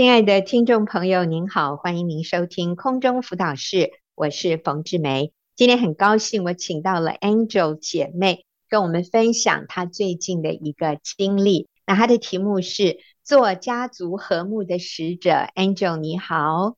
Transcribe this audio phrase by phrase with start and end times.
[0.00, 5.34] 亲爱的听众朋友，您好，欢迎您收听空中辅导室，我是冯志梅。
[5.54, 11.68] 今天很高兴，我请到了 Angel 姐妹跟我们分享她最近的一个经历。
[11.86, 15.48] 那她的题目是做家族和睦的使者。
[15.54, 16.76] Angel 你好，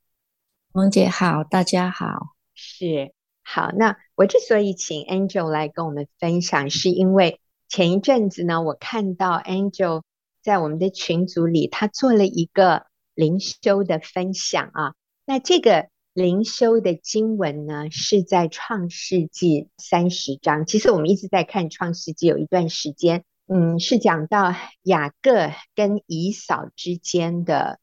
[0.73, 2.35] 冯姐好，大家好。
[2.55, 3.13] 是，
[3.45, 3.71] 好。
[3.77, 10.03] 那我之所以请 Angel 来跟我们分享，是因为前一阵子呢，我看到 Angel
[10.43, 14.95] 在我们的群组里，她做了一个灵修的分享啊。
[15.25, 15.91] 那这个。
[16.15, 20.67] 灵修的经文呢，是在创世纪三十章。
[20.67, 27.79] 其实我们一直在看创世纪，有一段时间，嗯，是讲到雅各跟以扫之间的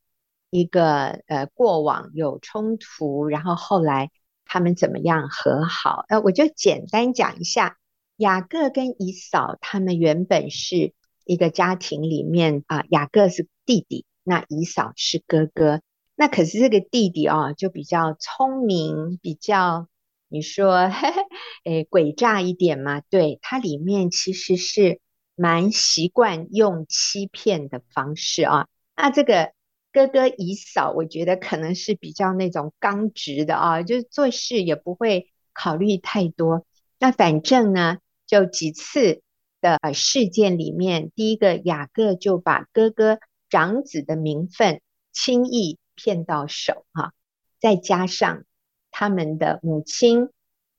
[0.51, 4.11] 一个呃过往有冲突，然后后来
[4.45, 6.05] 他们怎么样和好。
[6.07, 7.77] 呃，我就简单讲一下，
[8.17, 10.93] 雅各跟以扫他们原本是
[11.25, 15.81] 一个家庭里面啊，雅各是弟弟，那以嫂是哥哥。
[16.15, 19.87] 那可是这个弟弟哦，就比较聪明，比较
[20.27, 21.21] 你说，嘿嘿
[21.63, 23.01] 诶，诡诈一点嘛。
[23.09, 24.99] 对，他里面其实是
[25.35, 28.67] 蛮习惯用欺骗的方式啊。
[28.95, 29.53] 那这个
[29.91, 36.67] 哥哥以嫂，我觉得可能是比较那种刚直的啊，就是做事也不会考虑太多。
[36.99, 39.23] 那反正呢，就几次
[39.61, 47.13] 的事件里面，第一个雅各就把哥哥长子的名分轻易骗到手哈，
[47.59, 48.43] 再加上
[48.91, 50.29] 他们的母亲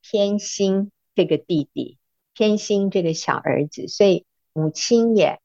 [0.01, 1.99] 偏心这个弟弟，
[2.33, 5.41] 偏心这个小儿子，所以母亲也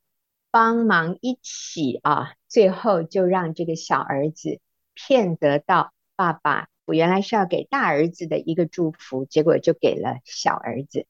[0.52, 4.60] 帮忙一起啊，最后就让这个小儿子
[4.94, 6.70] 骗得到爸爸。
[6.86, 11.08] 我原来是要给大儿子的一个祝福，结果就给了小儿子。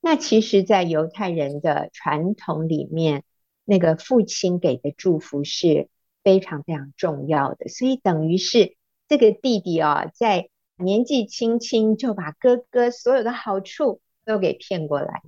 [0.00, 3.22] 那其实，在犹太人的传统里面，
[3.64, 5.88] 那个父亲给的祝福是。
[6.24, 8.76] 非常非常重要的，所以等于是
[9.08, 15.20] 这个弟弟啊，在年纪轻轻就把哥哥所有的好处都给骗过来。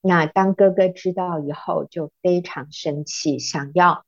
[0.00, 4.06] 那当哥哥知道以后，就非常生气，想要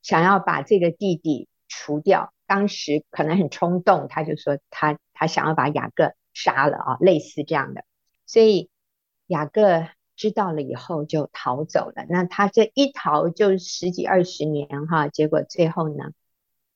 [0.00, 2.32] 想要把这个弟弟除掉。
[2.46, 7.84] 当时可能很冲动，他就说他他想要把雅各杀了啊，类似这样的。
[8.26, 8.70] 所以
[9.26, 9.88] 雅各。
[10.16, 12.06] 知道了以后就逃走了。
[12.08, 16.12] 那他这一逃就十几二十年哈，结果最后呢，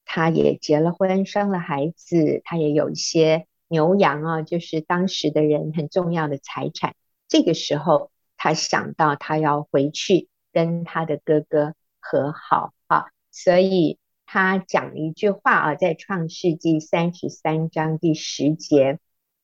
[0.05, 6.95] 他也结了婚，生了孩子，他也有一些牛羊啊，就是当时的人很重要的财产。
[7.29, 18.99] 这个时候，他想到他要回去跟他的哥哥和好啊，所以他讲了一句话啊，在创世纪三十三章第十节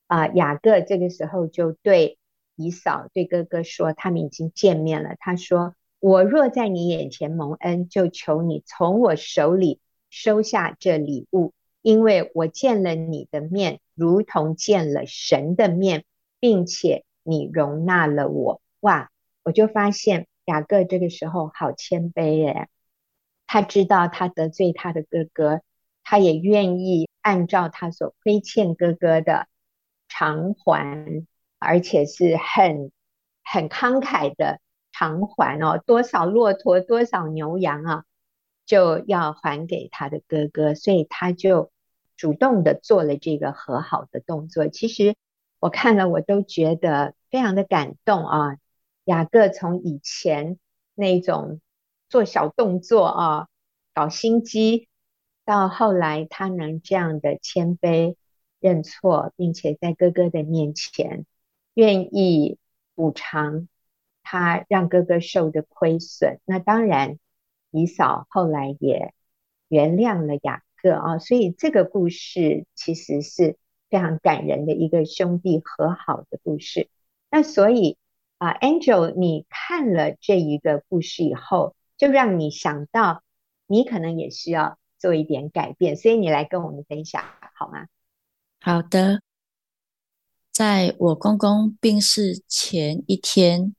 [0.09, 2.19] 啊，雅各这个时候就对。
[2.57, 5.17] 以嫂对哥哥说：“他们已经见面了。
[5.19, 16.05] 他说：‘我若在你眼前蒙恩，就求你从我手里收下这礼物，因为我见了你的面，如同见了神的面，
[16.39, 19.11] 并且你容纳了我。’哇！
[19.43, 22.69] 我就发现雅各这个时候好谦卑耶，
[23.47, 25.61] 他知道他得罪他的哥哥，
[26.03, 29.49] 他也愿意按照他所亏欠哥哥的
[30.09, 31.27] 偿还。”
[31.65, 32.93] 而且是很
[33.43, 34.61] 很慷慨的
[34.93, 38.05] 偿还哦，多少骆驼，多少牛羊啊，
[38.67, 41.73] 就要还给他的哥哥，所以他就
[42.17, 44.69] 主动的做了这个和好的动作。
[44.69, 45.17] 其实
[45.59, 48.57] 我看了，我都觉得非常的感动啊。
[49.05, 50.59] 雅各从以前
[50.95, 51.61] 那种
[52.09, 53.49] 做小动作啊，
[53.93, 54.89] 搞心机，
[55.45, 58.17] 到后来他能这样的谦卑
[58.61, 61.27] 认错，并且在哥哥的面前。
[61.75, 62.59] 愿意
[62.95, 63.69] 补偿
[64.23, 67.19] 他让哥哥受的亏损，那当然，
[67.71, 69.13] 姨嫂后来也
[69.69, 73.59] 原谅了雅各啊，所以这个故事其实是
[73.91, 76.89] 非常感人的一个兄弟和好的故事。
[77.31, 77.99] 那所以
[78.39, 83.23] 啊，Angel，你看了这一个故事以后，就让你想到
[83.67, 87.87] 你可能也需要做一点改变，所以你来跟我们分享好吗？
[88.61, 89.21] 好的。
[90.55, 93.75] 在我公公病逝前一天，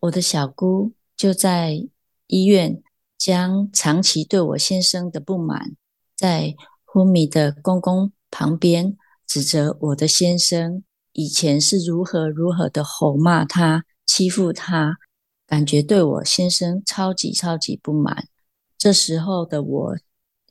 [0.00, 1.88] 我的小姑就在
[2.26, 2.82] 医院
[3.16, 5.74] 将长期对我先生的不满，
[6.14, 6.54] 在
[6.84, 8.94] 昏迷的公公旁边
[9.26, 14.98] 指责我的先生以前是如何如何的吼骂他、欺负他，
[15.46, 18.28] 感觉对我先生超级超级不满。
[18.76, 19.96] 这时候的我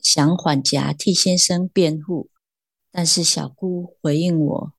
[0.02, 2.32] 想缓颊替先生辩护，
[2.92, 4.74] 但是小姑回应我。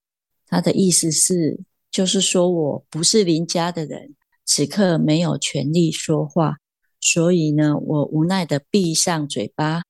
[0.49, 1.61] 他的意思是，
[1.91, 6.57] 就是说我不是邻家的人，此刻没有权利说话，
[7.01, 9.83] 所以呢，我无奈地闭上嘴巴，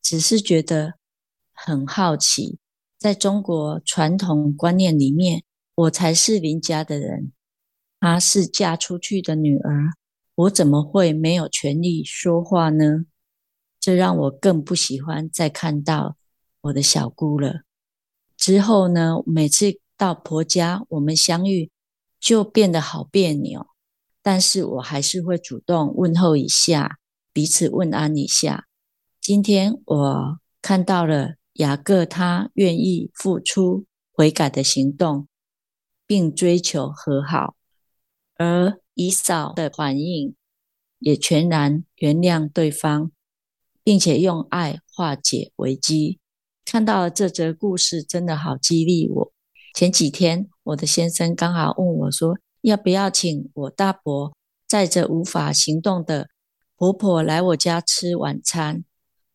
[0.00, 0.94] 只是觉得
[1.52, 2.58] 很好奇，
[2.98, 5.42] 在中国传统观念里面，
[5.74, 7.32] 我才是邻家的人，
[7.98, 9.92] 她是嫁出去的女儿，
[10.36, 13.06] 我怎么会没有权利说话呢？
[13.80, 16.16] 这让我更不喜欢再看到
[16.62, 17.62] 我的小姑了。
[18.36, 21.70] 之后呢，每次到婆家，我们相遇
[22.20, 23.66] 就变得好别扭，
[24.22, 26.98] 但是我还是会主动问候一下，
[27.32, 28.66] 彼此问安一下。
[29.20, 35.26] 今天我看到了雅各，他愿意付出悔改的行动，
[36.06, 37.56] 并追求和好，
[38.36, 40.34] 而以嫂的反应
[40.98, 43.10] 也全然原谅对方，
[43.82, 46.18] 并且用爱化解危机。
[46.64, 49.32] 看到了这则故事，真的好激励我。
[49.76, 54.34] 前几天，我的先生刚好问我说：“要不要请我大伯
[54.66, 56.30] 载着无法行动的
[56.78, 58.84] 婆婆来我家吃晚餐？”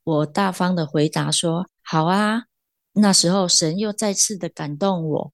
[0.04, 2.46] 我大方的回答说：“好啊。”
[2.94, 5.34] 那时候，神又再次的感动我，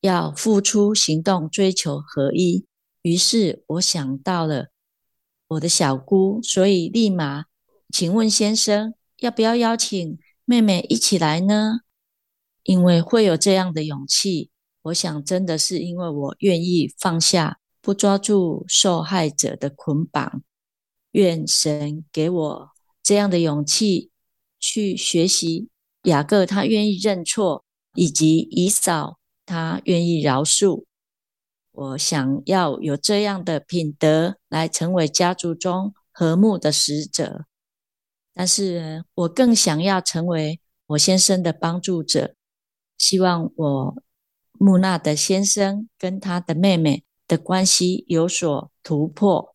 [0.00, 2.66] 要付出行动，追求合一。
[3.02, 4.70] 于是，我想到了
[5.46, 7.44] 我的小姑，所以立马
[7.90, 10.18] 请问先生，要不要邀请？
[10.44, 11.82] 妹妹一起来呢？
[12.68, 14.50] 因为会有这样的勇气，
[14.82, 20.42] 我想真的是因为我愿意放下，不抓住受害者的捆绑。
[21.12, 22.70] 愿神给我
[23.02, 24.10] 这样的勇气，
[24.60, 25.70] 去学习
[26.02, 30.84] 雅各他愿意认错，以及以扫他愿意饶恕。
[31.72, 37.46] 我想要有这样的品德，来成为家族中和睦的使者。
[38.34, 42.34] 但是我更想要成为我先生的帮助者，
[42.98, 44.02] 希望我
[44.52, 49.54] 木讷的先生跟他的妹妹的关系有所突破。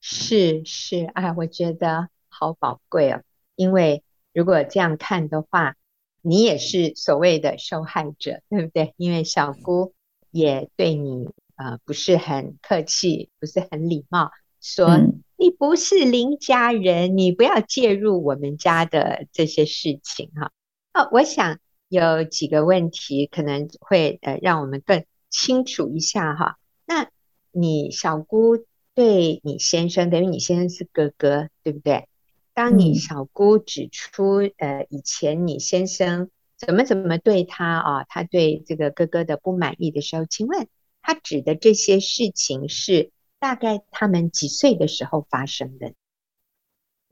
[0.00, 3.22] 是是啊，我觉得好宝贵哦。
[3.56, 4.02] 因为
[4.34, 5.76] 如果这样看的话，
[6.20, 8.92] 你也是所谓的受害者，对不对？
[8.96, 9.94] 因为小姑
[10.30, 14.88] 也对你啊、呃、不是很客气，不是很礼貌，说。
[14.88, 20.52] 嗯你不是邻家人，你不要介入我们家的这些事情哈。
[20.92, 21.58] 哦，我想
[21.90, 26.56] 有几个问题可能会呃让我们更清楚一下哈。
[26.86, 27.10] 那
[27.52, 28.56] 你小姑
[28.94, 32.08] 对你先生，等于你先生是哥哥，对不对？
[32.54, 40.68] 当你小姑指出呃以前你先生怎么怎么对他啊，他对这个哥哥的不满意的时候，请问
[41.02, 43.10] 他指的这些事情是？
[43.40, 45.94] 大概他们几岁的时候发生的？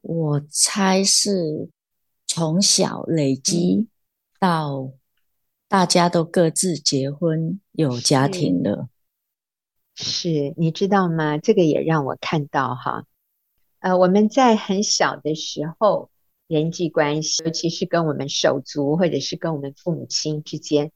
[0.03, 1.71] 我猜是
[2.27, 3.89] 从小累积
[4.39, 4.93] 到
[5.69, 8.89] 大家都各自结婚有家庭了。
[9.95, 11.39] 是，是，你知道吗？
[11.39, 13.05] 这个也让我看到哈，
[13.81, 16.11] 呃，我们在很小的时候
[16.47, 20.93] 人际关系，尤其是跟我们手足或者是跟我们父母亲之间，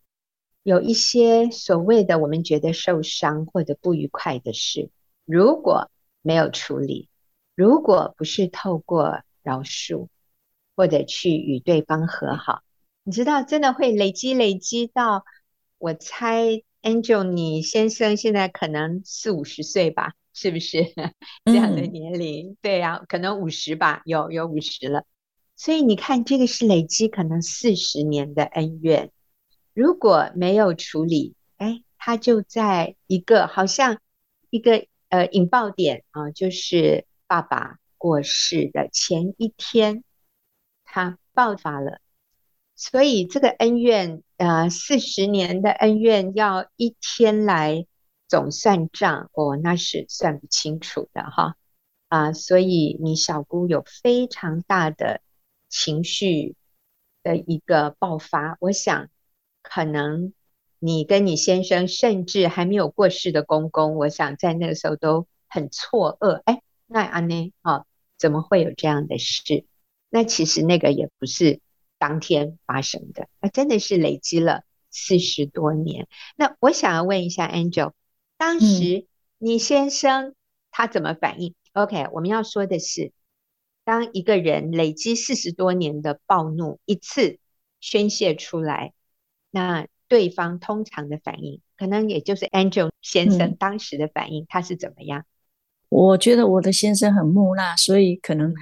[0.63, 4.91] 有一些所谓的我们觉得受伤或者不愉快的事。
[5.25, 5.91] 如果
[6.23, 7.09] 没有处理，
[7.55, 10.07] 如果不是透过饶恕
[10.77, 12.63] 或者去与对方和好，
[13.05, 15.25] 你知道，真的会累积累积到，
[15.79, 20.85] 我猜 Angel 你先生现在可能四五十岁吧，是不是
[21.45, 22.51] 这样的年龄？
[22.51, 25.05] 嗯、对呀、啊，可能五十吧，有有五十了。
[25.57, 29.11] 所以你看，这个是累积可能四十年的恩怨，
[29.75, 33.99] 如果没有处理，哎，他就在一个好像
[34.51, 34.87] 一个。
[35.13, 40.05] 呃，引爆点啊，就是爸爸过世的前一天，
[40.85, 42.01] 他爆发了，
[42.83, 47.87] 所以这个恩怨，呃，四十年的恩怨要一天来
[48.27, 51.55] 总算账，哦，那是算不清楚的哈，
[52.09, 55.21] 啊，所以你小姑有非常大的
[55.69, 56.57] 情绪
[57.23, 59.09] 的一个爆发，我想
[59.63, 60.33] 可能。
[60.85, 66.43] 你跟你先生，甚至还没有过世的公公，我想在那个时候都很错愕。
[66.45, 67.53] 哎，那安呢？
[67.63, 67.87] 哦，
[68.19, 69.65] 怎么会有这样的事？
[70.11, 71.61] 那其实那个也不是
[72.03, 76.09] 当天发生的，那真的是累积了四十多年。
[76.35, 77.93] 那我想要问一下 Angel，
[78.37, 79.07] 当时
[79.39, 80.35] 你先生
[80.73, 81.55] 他怎么反应？
[81.75, 83.13] 嗯，OK，我们要说的是，
[83.85, 87.39] 当一个人累积四十多年的暴怒一次
[87.79, 88.93] 宣泄出来，
[89.53, 89.87] 那。
[90.09, 95.25] 对方通常的反应，可能也就是 Angel 先生当时的反应，嗯、他是怎么样？
[95.89, 98.53] 我觉得我的先生很木讷，所以可能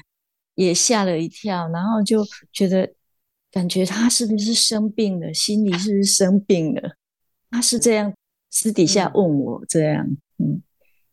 [0.54, 2.94] 也吓了一跳，然后就觉得
[3.50, 6.96] 感觉他是不是生病了，心里是不是生病了？
[7.50, 8.14] 他是这样
[8.48, 10.06] 私底下问我这样，
[10.38, 10.62] 嗯，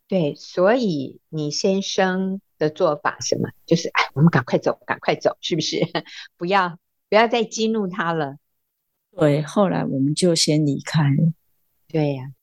[0.07, 3.49] 对，所以你先生的做法什么？
[3.65, 5.81] 就是哎，我们赶快走，赶快走，是不是？
[6.37, 6.77] 不要
[7.09, 8.37] 不要再激怒他了。
[9.11, 11.33] 对，后来我们就先离开了。
[11.87, 12.37] 对呀、啊，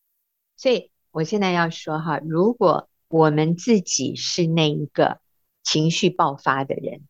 [0.56, 5.20] 所以我现在要说哈，如果我们自己是那一个
[5.62, 7.02] 情绪爆发的人，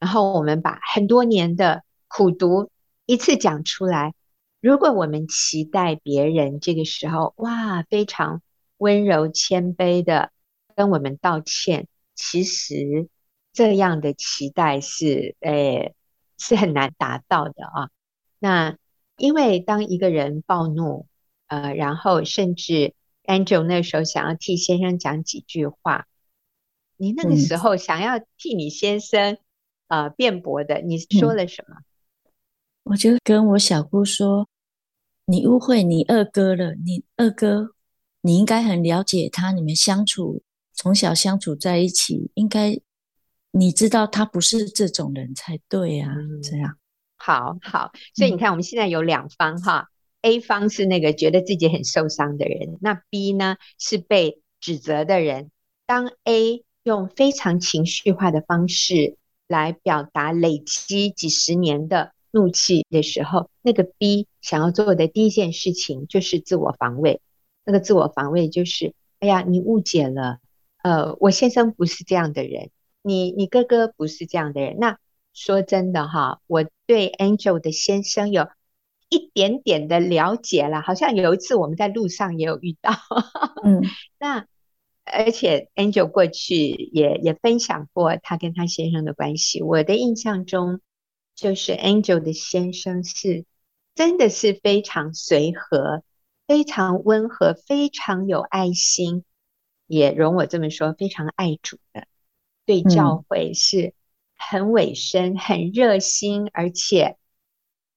[0.00, 2.70] 然后我们把很多年的苦读
[3.04, 4.14] 一次讲出来，
[4.60, 8.42] 如果我们期待别人这个时候哇非常
[8.78, 10.30] 温柔谦卑的
[10.74, 13.08] 跟我们道歉，其实
[13.52, 15.94] 这样的期待是诶
[16.38, 17.90] 是很难达到的啊。
[18.38, 18.76] 那
[19.16, 21.06] 因为当一个人暴怒，
[21.46, 22.94] 呃，然后甚至
[23.24, 26.06] Angel 那时候想要替先生讲几句话，
[26.96, 29.38] 你那个时候想要替你先生
[29.88, 31.76] 呃辩驳的，你说了什么？
[32.88, 34.48] 我就跟我小姑说
[35.26, 37.70] ：“你误会你二哥了，你二哥
[38.20, 42.78] 你应该很了解他，你们相处从小相处在一起，应该
[43.50, 46.14] 你知道他不是这种人才对啊。
[46.16, 46.78] 嗯”这样。
[47.16, 49.88] 好好，所以你看，我们现在有两方哈、
[50.20, 55.50] 嗯、，A 方是那个觉得自己很受伤的人，那 B 呢是被指责的人。
[55.86, 59.16] 当 A 用非常情绪化的方式
[59.48, 67.20] 来表达累积几十年的怒气的时候，那个 B 想要做的第一件事情就是自我防卫。
[67.64, 70.38] 那个自我防卫就是，哎呀，你误解了，
[70.82, 72.70] 呃，我先生不是这样的人，
[73.02, 74.98] 你你哥哥不是这样的人，那。
[75.38, 78.48] 说真的哈，我对 Angel 的先生有
[79.10, 82.92] 一点点的了解了，好像有一次我们在路上也有遇到。
[83.62, 83.82] 嗯，
[84.18, 84.46] 那
[85.04, 89.60] 而且 Angel 过去也也分享过他跟他先生的关系。
[89.60, 90.80] 我的印象中，
[91.36, 93.44] 就是 Angel 的先生是
[93.94, 96.02] 真的是非常随和、
[96.48, 99.22] 非常温和、非常有爱心，
[99.86, 102.08] 也容我这么说，非常爱主的，
[102.64, 103.94] 对教会是。
[104.38, 107.16] 很委身，很热心，而且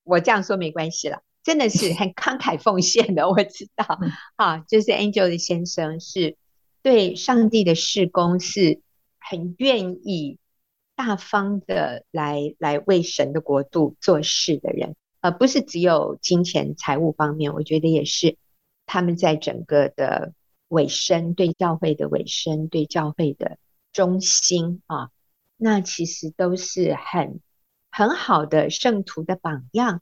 [0.03, 3.29] 我这样说没关系了，真的是很慷慨奉献的。
[3.29, 3.99] 我知道，
[4.37, 6.37] 啊，就是 Angel 的先生是
[6.81, 8.79] 对上帝的事工是
[9.19, 10.39] 很愿意
[10.99, 17.53] 大方的来来为神的国度做事的人，而不是只有金钱财务方面。
[17.53, 18.35] 我觉得也是
[18.85, 20.33] 他们在整个的
[20.67, 23.57] 尾声，对教会的尾声，对教会的
[23.93, 25.09] 忠心啊。
[25.55, 27.39] 那其实都是很
[27.89, 30.01] 很好的圣徒的榜样。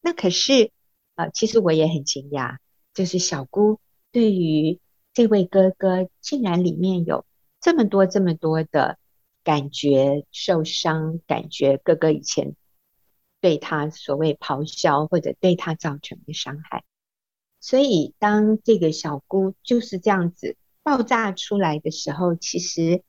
[0.00, 0.72] 那可是，
[1.14, 2.56] 呃，其实我也很惊讶，
[2.94, 3.78] 就是小姑
[4.10, 4.80] 对于
[5.12, 7.24] 这位哥哥，竟然里面有
[7.60, 8.98] 这么多这么多的
[9.44, 12.56] 感觉受伤，感觉哥哥以前
[13.40, 16.84] 对他所谓咆哮或者对他造成的伤害。
[17.60, 23.02] 所以，当这个小姑就是这样子爆炸出来的时候，其实。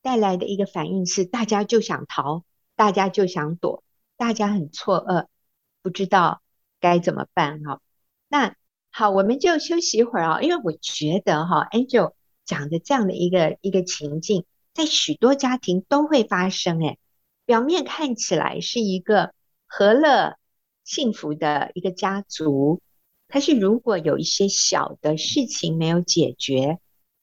[0.00, 2.44] 带来的一个反应是，大家就想逃，
[2.76, 3.82] 大家就想躲，
[4.16, 5.26] 大家很错愕，
[5.82, 6.40] 不知道
[6.80, 7.82] 该怎么办哈。
[8.28, 8.54] 那
[8.90, 12.12] 好，我们就休息一会儿啊，因为我觉得哈，Angel
[12.44, 14.46] 讲的这样的一个一个情境，
[14.78, 16.80] 在许多家庭都会发生。
[16.84, 17.00] 诶，
[17.44, 19.34] 表面看起来是一个
[19.66, 20.36] 和乐
[20.84, 22.80] 幸福的一个家族，
[23.26, 26.78] 可是如果有一些小的事情没有解决，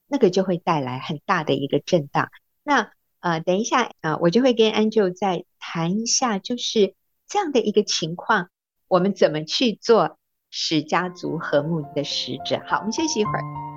[0.05, 2.27] 那个就会带来很大的一个震荡。
[2.61, 6.93] 那呃，等一下啊、我就会跟 Angel 再谈一下，就是
[7.25, 8.49] 这样的一个情况，
[8.89, 10.19] 我们怎么去做
[10.49, 12.61] 使家族和睦的使者？
[12.67, 13.74] 好，我们休息一会儿。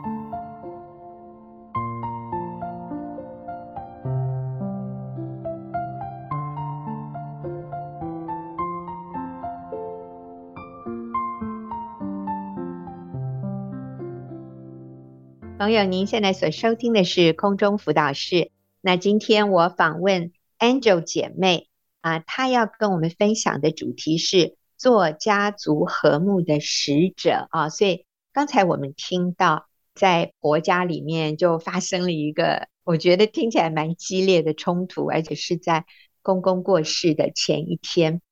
[15.59, 18.53] 朋友，您现在所收听的是空中辅导室。
[18.81, 21.67] 那今天我访问 Angel 姐妹
[22.00, 27.71] 啊，她要跟我们分享的主题是做家族和睦的使者啊。
[27.71, 35.87] 所以刚才我们听到在婆家里面就发生了一个我觉得听起来蛮激烈的冲突，而且是在
[36.23, 38.23] 公公过世的前一天。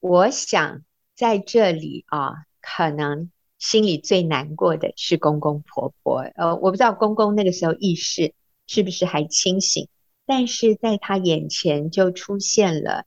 [0.00, 0.80] 我想
[1.14, 3.30] 在这里啊，可能
[3.62, 6.18] 心里最难过的是公公婆婆。
[6.34, 8.34] 呃，我不知道公公那个时候意识。
[8.68, 9.88] 是不是还清醒？
[10.24, 13.04] 但是在他眼前就出现了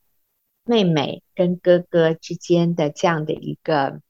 [0.64, 4.02] 妹妹跟哥哥之间的这样的一个，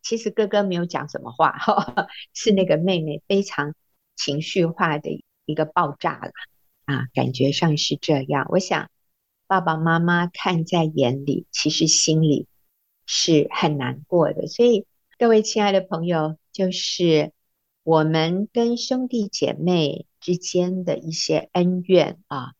[0.00, 3.74] 其实哥哥没有讲什么话，呵呵，是那个妹妹非常
[4.14, 6.30] 情绪化的一个爆炸了
[6.86, 8.46] 啊，感觉上是这样。
[8.48, 8.88] 我想
[9.48, 12.46] 爸爸妈妈看在眼里，其实心里
[13.04, 14.46] 是很难过的。
[14.46, 14.86] 所以
[15.18, 17.32] 各位亲爱的朋友，就是
[17.82, 20.06] 我们跟兄弟姐妹。
[20.18, 22.54] 之间的一些恩怨啊，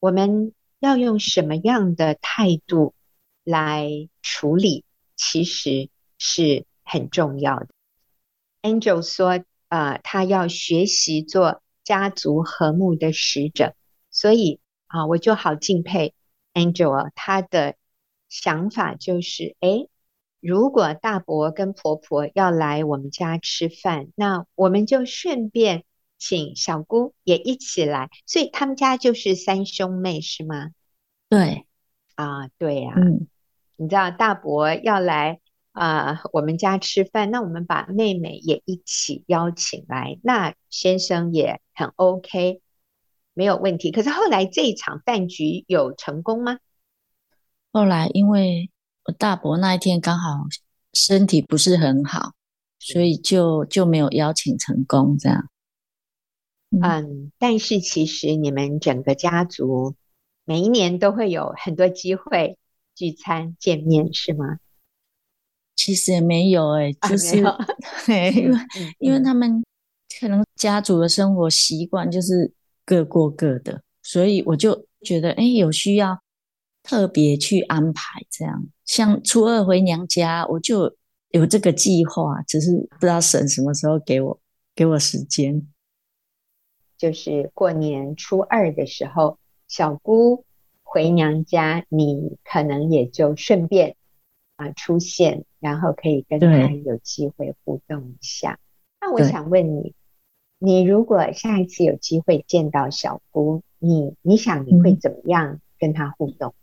[0.00, 2.94] 我们要用什么样的态度
[3.44, 5.88] 来处理，其实
[6.18, 7.68] 是很重要的。
[8.62, 13.76] Angel 说，呃，他要学习做家族和睦的使者，
[14.10, 16.12] 所以啊，我就好敬佩
[16.54, 17.76] Angel，他的
[18.28, 19.88] 想法就是，诶，
[20.42, 25.84] 如果大伯跟婆婆要来我们家吃饭，那我们就顺便
[26.18, 30.70] 请小姑也一起来，所以他们家就是三兄妹，是吗？
[31.28, 31.66] 对，
[32.16, 33.28] 啊，对呀，嗯，
[33.76, 35.38] 你知道大伯要来。
[35.74, 42.60] 啊、呃，我们家吃饭，那我们把妹妹也一起邀请来，那先生也很 OK，
[43.32, 43.90] 没有问题。
[43.90, 46.58] 可是后来这一场饭局有成功吗？
[47.72, 48.70] 后来因为
[49.04, 50.46] 我大伯那一天刚好
[50.92, 52.32] 身体不是很好，
[52.78, 55.48] 所以就就没有邀请成功这样。
[56.70, 59.94] 嗯，嗯，但是其实你们整个家族
[60.44, 62.56] 每一年都会有很多机会
[62.94, 64.58] 聚餐见面，是吗？
[65.74, 67.50] 其实也没有哎、欸，就是，因为、
[68.54, 68.66] 啊、
[68.98, 69.64] 因为他们
[70.20, 72.52] 可能家族的生活习惯就是
[72.84, 76.20] 各过各的，所以我就觉得哎，有需要
[76.82, 78.68] 特别去安排这样。
[78.92, 80.94] 像初二回娘家，我就
[81.30, 84.38] 有这个计划，只是不知道神什么时候给我
[84.74, 85.66] 给我时间。
[86.98, 90.44] 就是过年初二的时候，小姑
[90.82, 93.96] 回娘家，你可能也就顺便。
[94.56, 98.58] 啊，出现，然后可以跟她有机会互动一下。
[99.00, 99.94] 那我想问你，
[100.58, 106.54] 你如果下一次有机会见到小姑，你你想你会怎么样跟她互动？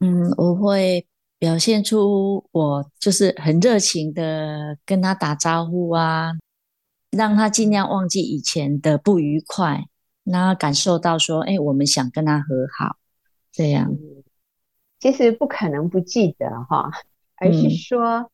[0.00, 1.06] 嗯，我会
[1.40, 6.30] 表现出我就是很热情的跟他打招呼啊，
[7.10, 9.86] 让他尽量忘记以前的不愉快，
[10.22, 12.94] 让他感受到说，哎，我们想跟他和好，
[13.50, 13.90] 这样。
[13.90, 14.22] 嗯
[15.00, 16.90] 其实不可能不记得哈，
[17.36, 18.30] 而是说、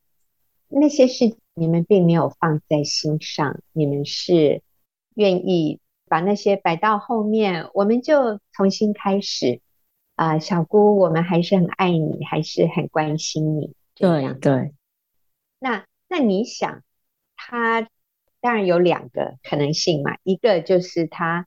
[0.68, 4.62] 嗯、那些事你们并没有放在心上，你们是
[5.14, 9.60] 愿意把那些摆到后面，我们就重新开始
[10.16, 13.72] 啊、呃，小姑，我们还是很爱你，还是很关心你。
[13.94, 14.74] 对对。
[15.60, 16.82] 那那你想，
[17.36, 17.88] 他
[18.40, 21.46] 当然有两个可能性嘛，一个就是他。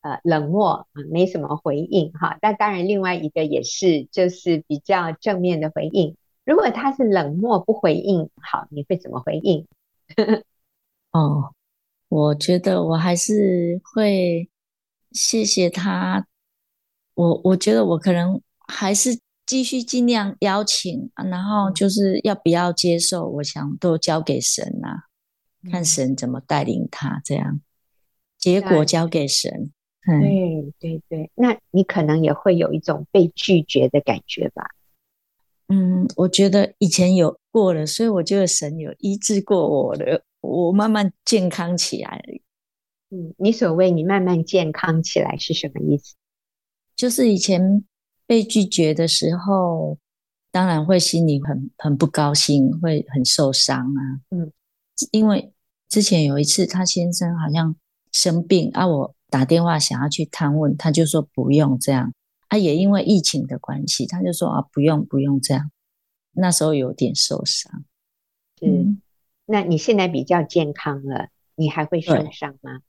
[0.00, 2.38] 呃，冷漠啊，没什么回应哈。
[2.40, 6.16] 那当然，另外一个也是，就是比较正面的回应。
[6.44, 9.66] 如果他是冷漠不回应，好，你会怎么回应？
[11.10, 11.52] 哦，
[12.08, 14.48] 我觉得我还是会
[15.10, 16.24] 谢谢他。
[17.18, 25.08] 我我觉得我可能还是继续尽量邀请，然后就是要不要接受，我想都交给神啊，
[25.64, 27.60] 嗯、看神怎么带领他，这样
[28.38, 29.72] 结果交给神。
[30.06, 34.62] 对对对，那你可能也会有一种被拒绝的感觉吧？
[35.66, 42.40] 嗯，我觉得以前有过了，所以我觉得神有医治过我的，我慢慢健康起来了。
[43.10, 46.14] 嗯，你所谓你慢慢健康起来是什么意思？
[46.98, 47.82] 就是以前
[48.26, 49.96] 被拒绝的时候，
[50.50, 54.20] 当然会心里很很不高兴，会很受伤啊。
[54.30, 54.52] 嗯，
[55.12, 55.50] 因为
[55.88, 57.74] 之前有一次他先生好像
[58.12, 59.14] 生病啊，我。
[59.30, 62.14] 打电话想要去探问，他就说不用这样。
[62.48, 65.70] 他、啊、也因为疫情的关系，他就说啊，不用不用这样。
[66.32, 67.84] 那时候有点受伤。
[68.62, 69.02] 嗯，
[69.44, 72.80] 那你现在比较健康了，你还会受伤吗？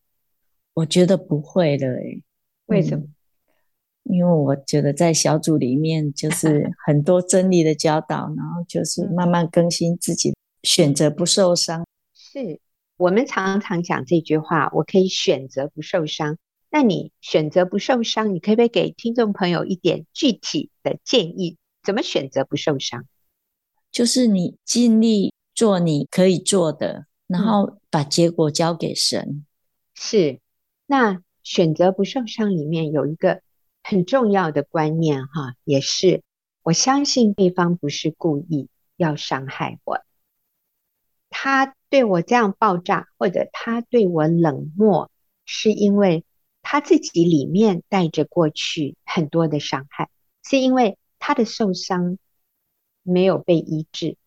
[0.76, 2.24] 我觉得不会了、欸。
[2.68, 3.16] 为什么、嗯？
[4.10, 11.86] 因为我觉得在小组里面就是 很多真理的教导，然后就是慢慢更新自己，选择不受伤。
[12.14, 12.60] 是。
[12.98, 16.38] 我们常常讲这句话，我可以选择不受伤。
[16.70, 21.56] 那你选择不受伤，你可不可以给听众朋友一点具体的建议？
[21.82, 23.06] 怎么选择不受伤？
[23.90, 29.22] 就是你尽力做你可以做的，然后把结果交给神。
[29.22, 29.46] 嗯、
[29.96, 30.40] 是。
[30.86, 33.42] 那选择不受伤里面有一个
[33.90, 36.22] 很重要的观念哈，也是
[36.62, 40.02] 我相信对方不是故意要伤害我。
[41.32, 45.10] 他对我这样爆炸，或者他对我冷漠，
[45.44, 46.24] 是因为
[46.62, 50.12] 他自己里面带着过去很多的伤害，
[50.44, 52.20] 是因为他的受伤
[53.02, 54.18] 没有被医治，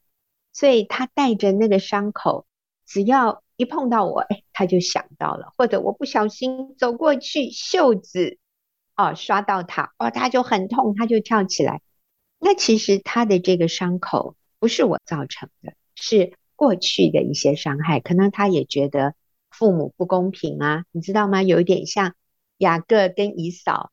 [0.52, 2.46] 所以他带着那个伤口，
[2.84, 8.40] 只要一碰到我，哎，他就想到了，或者我不小心走过去，袖子
[8.96, 11.82] 哦刷到他，哦，他就很痛，他就跳起来。
[12.38, 16.34] 那其实他的这个伤口不是我造成的，是。
[16.54, 19.16] 过去的一些伤害，可能他也觉得
[19.50, 21.42] 父母不公平啊，你知道吗？
[21.42, 22.14] 有一点像
[22.58, 23.90] 雅各跟姨嫂，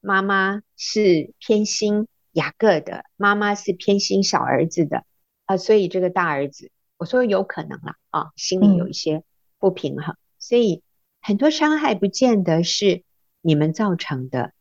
[0.00, 5.04] 妈妈是偏心，雅各的，妈妈是偏心小儿子的
[5.44, 9.22] 啊，所以这个大儿子，我说有可能了啊，心里有一些
[9.58, 10.82] 不平衡，嗯、所以
[11.20, 13.02] 很多伤害不见得是
[13.46, 14.52] 你们造成的，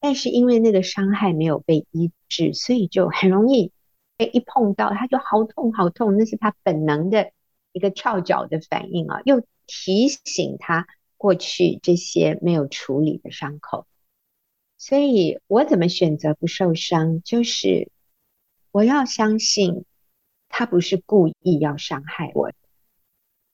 [0.00, 3.70] 但是因为那个伤害没有被医治，所以就很容易
[4.16, 7.30] 被一碰到他就好痛好痛，那是他本能的
[7.70, 13.86] 一个跳脚的反应啊，又提醒他过去这些没有处理的伤口。
[14.76, 17.22] 所以我怎么选择不受伤？
[17.22, 17.90] 就是
[18.72, 19.84] 我要相信
[20.48, 22.52] 他不是故意要伤害我，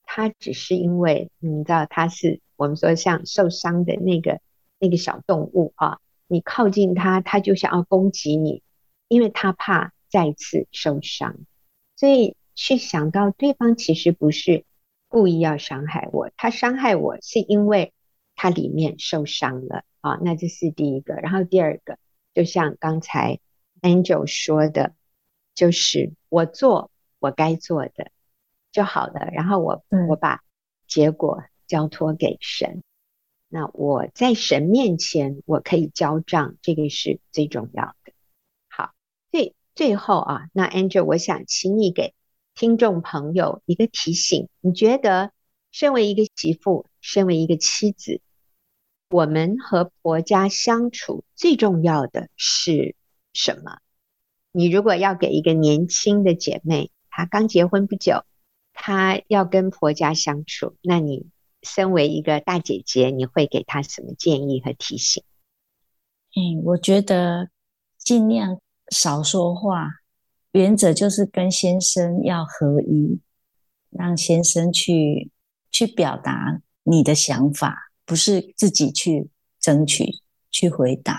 [0.05, 4.40] 他只是因为你知道他是我们说像受伤的那个
[4.85, 8.62] 那个小动物啊，你靠近它，它就想要攻击你，
[9.09, 11.37] 因为它怕再次受伤，
[11.97, 14.66] 所以去想到对方其实不是
[15.09, 17.94] 故意要伤害我，他伤害我是因为
[18.37, 19.85] 他里面受伤了。
[20.01, 21.97] 啊，那这是第一个，然后第二个，
[22.35, 23.40] 就像刚才
[23.81, 24.94] Angel 说的，
[25.55, 28.11] 就是我做我该做的
[28.70, 30.42] 就好了，然后我我把
[30.87, 32.83] 结果交托给神，
[33.55, 38.12] 那我在神面前我可以交账，这个是最重要的。
[38.69, 38.95] 好，
[39.31, 42.14] 最最后啊，那 Angel，我想请你给
[42.57, 45.31] 听众朋友一个提醒，你觉得
[45.71, 48.21] 身为一个媳妇，身为一个妻子，
[49.09, 52.97] 我们和婆家相处最重要的是
[53.35, 53.79] 什么？
[54.51, 58.25] 你如果要给一个年轻的姐妹，她刚结婚不久，
[58.73, 61.29] 她要跟婆家相处，那你
[61.64, 65.22] 身为一个大姐姐，你会给她什么建议和提醒？
[66.37, 67.48] 嗯，我觉得
[67.98, 69.88] 尽量少说话，
[70.53, 73.20] 原则就是跟先生要合一，
[73.90, 75.31] 让先生去
[75.70, 77.90] 去表达你的想法。
[78.07, 80.05] 不是自己去争取、
[80.50, 81.18] 去回答，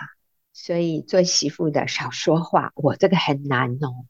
[0.53, 4.05] 所以做媳妇的少说话，我这个很难哦。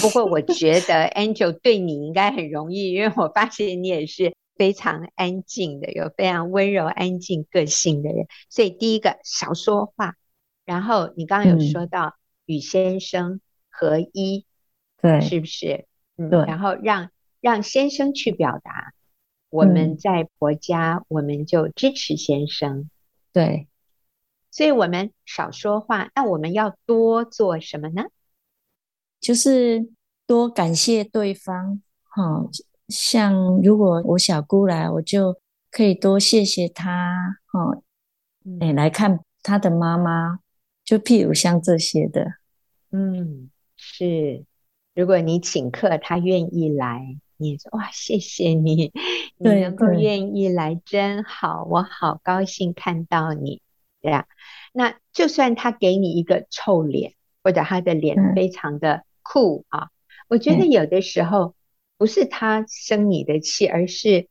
[0.00, 8.26] 不过我觉得 Angel 对你应该很容易，因为我发现你也是非常安静的，有非常温柔、安静个性的人。
[8.48, 10.16] 所以第一个少说话，
[10.64, 14.46] 然后你刚刚有说到与先生合一，
[15.00, 15.86] 对、嗯，是不是？
[16.16, 16.40] 嗯，对。
[16.46, 17.10] 然后让
[17.40, 18.92] 让先生去表达。
[19.50, 22.88] 我们在婆家，嗯，我们就支持先生，
[23.34, 23.68] 对，
[24.50, 26.10] 所以我们少说话。
[26.14, 28.04] 那我们要多做什么呢？
[29.20, 29.90] 就是
[30.26, 31.82] 多感谢对方。
[32.02, 32.48] 好，
[32.92, 37.38] 像如果我小姑来，我就可以多谢谢她。
[37.52, 37.82] 哦，
[38.60, 40.40] 哎，来看她的妈妈，
[40.84, 42.34] 就譬如像这些的，
[42.90, 44.44] 嗯，是。
[44.94, 47.16] 如果你请客，她愿意来。
[47.38, 48.92] 你说哇，谢谢你，
[49.36, 53.60] 你能够愿意来真好，我好高兴看到你，
[54.00, 54.28] 对呀。
[54.72, 59.88] 那就算他给你一个臭脸，或者他的脸非常的酷啊，
[60.28, 61.54] 我觉得有的时候
[62.02, 64.26] 不是他生你的气，而是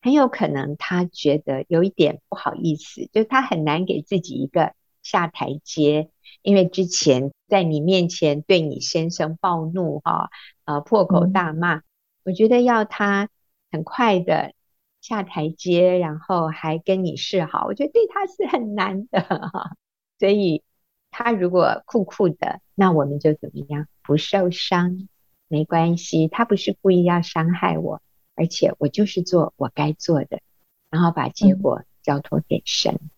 [0.00, 6.08] 很有可能他觉得有一点不好意思，就他很难给自己一个下台阶，
[6.40, 10.30] 因为之前在你面前对你先生暴怒哈，
[10.64, 11.82] 呃，破口大骂。
[12.24, 13.28] 我觉得要他
[13.70, 14.54] 很快的
[15.02, 19.72] 下台阶，然后还跟你示好，我觉得对他是很难的哈。
[20.18, 20.62] 所以
[21.10, 23.86] 他如果酷酷的，那我们就怎么样？
[24.02, 25.06] 不受伤，
[25.50, 26.28] 没关系。
[26.28, 28.00] 他不是故意要伤害我，
[28.34, 30.40] 而且我就是做我该做的，
[30.88, 32.94] 然后把结果交托给神。
[32.94, 33.10] 嗯。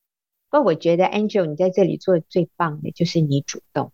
[0.51, 3.93] 不过我觉得 Angel 你在这里做的最棒的就是你主动，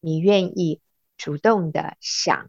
[0.00, 0.80] 你愿意
[1.16, 2.48] 主动的想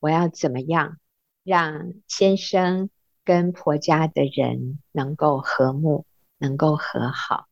[0.00, 0.98] 我要怎么样。
[1.44, 2.88] 让先生
[3.24, 6.06] 跟婆家的人能够和睦，
[6.38, 7.48] 能够和好，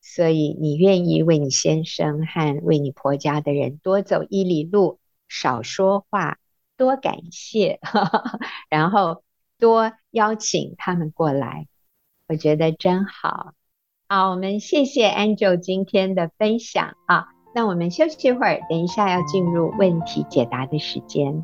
[0.00, 6.38] 所以你愿意为你先生和为你婆家的人多走一里路，少说话，
[6.78, 7.78] 多感谢，
[8.70, 9.22] 然后
[9.58, 11.66] 多邀请他们过来，
[12.28, 13.52] 我觉得真好。
[14.08, 21.38] 好，我们谢谢 Angel 今天的分享啊，那我们休息一会儿，等一下要进入问题解答的时间。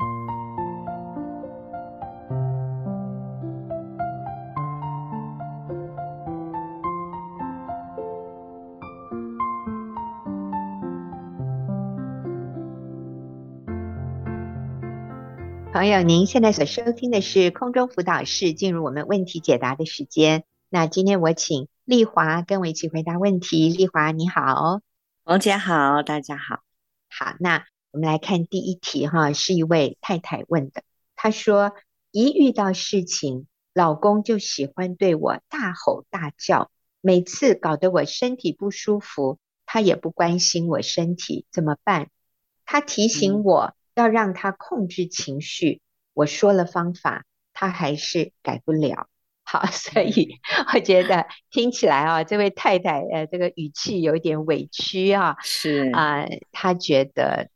[15.85, 20.43] 朋友，您现在所收听的是空中辅导室，进入我们问题解答的时间。
[20.67, 23.69] 那今天我请丽华跟我一起回答问题。
[23.69, 24.81] 丽华，你好，
[25.25, 26.63] 王姐好，大家好。
[27.07, 30.81] 好，那我们来看第一题哈，是一位太太问的。
[31.15, 31.73] 她说，
[32.09, 42.09] 一遇到事情，老公就喜欢对我大吼大叫，每次搞得我身体不舒服，他也不关心我身体，怎么办？
[42.65, 45.81] 他提醒我要让他控制情绪，
[46.13, 49.07] 我说了方法，他还是改不了。
[49.47, 50.39] 好， 所以
[50.73, 57.49] 我觉得听起来啊，这位太太呃，这个语气有点委屈啊，是啊、呃，她觉得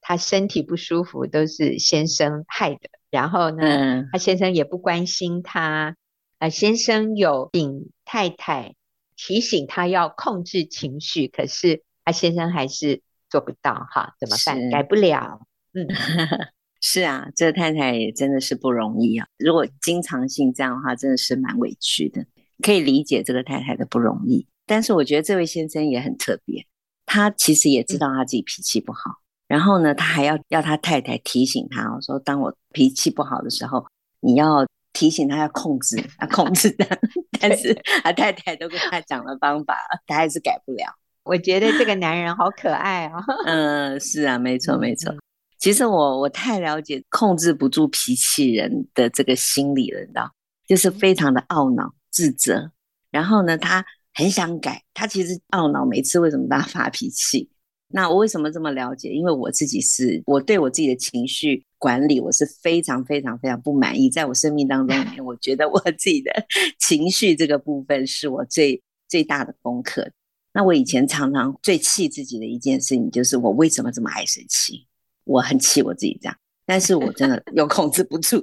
[0.00, 5.96] 她身体不舒服都是先生害的，然后呢，嗯、她先生也不关心她，
[6.38, 8.74] 呃，先生有请太太
[9.16, 14.70] 提醒她要控制情绪，可是她先生还是做不到，哈，怎么办？
[14.70, 15.40] 改不了，
[15.76, 15.86] 嗯。
[16.80, 19.26] 是啊，这个太太也真的是不容易啊。
[19.38, 22.24] 如果经常性这样的话，真的是蛮委屈的。
[22.62, 26.64] 可以理解这个太太的不容易，但是我觉得这位先生也很特别。
[27.04, 33.84] 他其实也知道他自己脾气不好，嗯、然后呢，他还要要他太太提醒他，我说当我脾气不好的时候，
[34.20, 36.86] 你要提醒他要控制，要控制的。
[37.40, 40.86] 但是他太太都跟他讲了方法，他还是改不了。
[41.24, 43.22] 我觉得这个男人好可爱哦。
[43.44, 45.14] 嗯，是啊，没错，没错。
[45.58, 50.30] 其实我我太了解控制不住脾气人的这个心理了，你知道，
[50.66, 52.70] 就是非常的懊恼、自责，
[53.10, 57.50] 然后呢，他很想改，他其实懊恼每次为什么他发脾气。
[57.88, 59.10] 那我为什么这么了解？
[59.10, 64.10] 因为我自己是我对我自己的情绪管理，我是非常非常非常不满意。
[64.10, 66.32] 在我生命当中里面，我觉得我自己的
[66.80, 70.10] 情绪这个部分是我最最大的功课。
[70.52, 74.85] 那我以前常常最气自己的一件事情，就是我为什么这么爱生气。
[75.26, 78.42] 我很气我自己这样，但是我真的 又控制不住，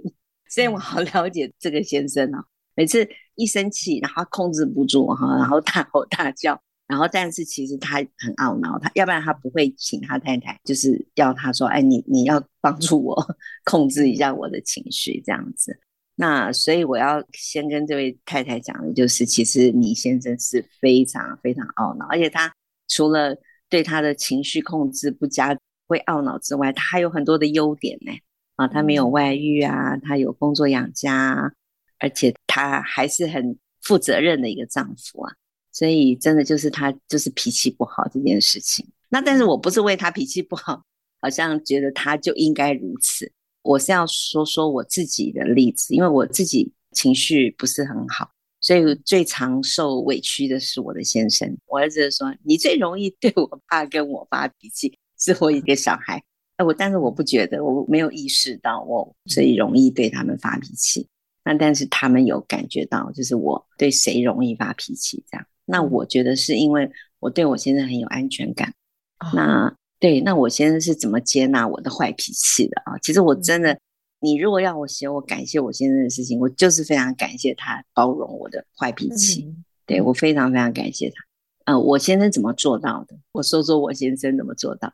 [0.50, 2.44] 所以我好了解这个先生哦。
[2.76, 13.16] 每次一生气，然后控制不住哈，然后大吼大叫，然后但是其实他很懊恼，他要不然他不会请他太太，就是要他说，哎，你你要帮助我
[13.64, 15.80] 控制一下我的情绪这样子。
[16.16, 22.54] 那所以我要先跟这位太太讲的就是，其实你先生是非常非常懊恼，而且他
[22.90, 23.38] 除了
[23.70, 25.58] 对他的情绪控制不佳。
[25.94, 28.12] 会懊恼之外，他还有很多的优点呢。
[28.56, 31.54] 啊，他没有外遇啊，他有工作养家，
[32.00, 35.34] 而且他还是很负责任的一个丈夫啊。
[35.72, 38.88] 所以真的就是他就是脾气不好这件事情。
[39.10, 40.84] 那但是我不是为他脾气不好，
[41.20, 43.32] 好像觉得他就应该如此。
[43.64, 48.30] 我是要说说我自己的例子，因为我自己情绪不是很好，
[48.62, 51.58] 所以最常受委屈的是我的先生。
[51.66, 56.22] 我儿子说：“你最容易对我爸跟我发脾气。”是我一个小孩，
[56.58, 61.08] 哎，我但是我不觉得，我没有意识到我所以容易对他们发脾气。
[61.46, 65.46] 那但是他们有感觉到，就是我对谁容易发脾气这样。
[65.66, 68.74] 那我觉得是因为我对我先生很有安全感。
[69.34, 72.98] 那对，那我先生是怎么接纳我的坏脾气的啊？
[73.00, 73.78] 其实我真的，
[74.20, 79.54] 你如果要我写我感谢我先生的事情，我就是非常感谢他包容我的坏脾气。
[79.86, 81.16] 对，我非常非常感谢他。
[81.66, 83.18] 呃，我先生怎么做到的？
[83.32, 84.92] 我说说我先生怎么做到。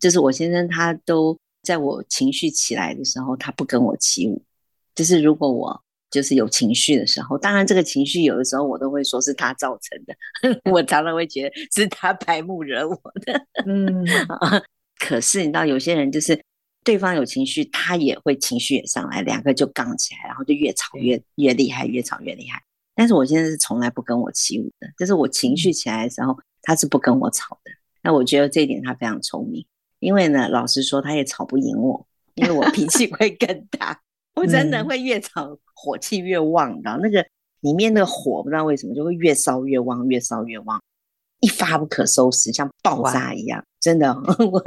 [0.00, 4.42] 就是我先生，他都在我情绪起来的时候，他不跟我起舞。
[4.94, 10.14] 就是如果我就是有情绪的时候，当然这个情绪有的时候我都会说是他造成的，
[10.72, 13.46] 我常常会觉得是他白目惹我的。
[13.66, 14.04] 嗯，
[14.98, 16.42] 可是你知道，有些人就是
[16.82, 22.60] 对方有情绪，他也会情绪也上来，两个就杠起来，然后就越吵越越厉害，越吵越厉害。
[22.94, 27.70] 但是我现在是从来不跟我起舞的，就是我情绪起来的时候，他是不跟我吵的。
[28.02, 29.64] 那我觉得这一点他非常聪明。
[30.00, 34.00] 因为呢，老实说，他也吵不赢我，因为我脾气 会更大，
[34.34, 37.24] 我真的会越吵火气越旺，然后那个
[37.60, 40.82] 里面的火不知道为什么就会越烧越旺，越烧越旺，
[41.40, 44.12] 一发不可收拾，像爆炸一样，真的。
[44.50, 44.62] 我